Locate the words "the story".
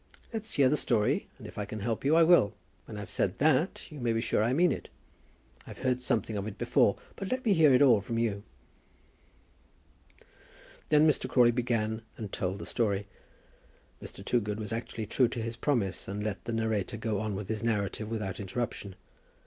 0.67-1.27, 12.57-13.05